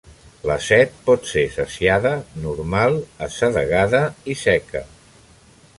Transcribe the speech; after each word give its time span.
La 0.51 0.55
set 0.67 0.95
pot 1.09 1.29
ser 1.31 1.43
"saciada", 1.57 2.15
"normal", 2.47 2.99
"assedegada" 3.27 4.03
i 4.35 4.39
"seca". 4.47 4.85